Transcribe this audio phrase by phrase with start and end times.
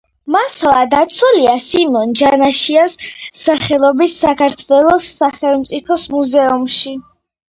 [0.35, 2.95] მასალა დაცულია სიმონ ჯანაშიას
[3.41, 6.95] სახელობის საქართველოს სახელმწიფო მუზეუმში.